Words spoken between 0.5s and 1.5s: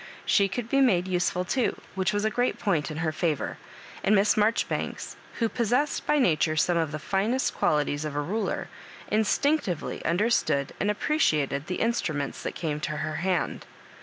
be made useful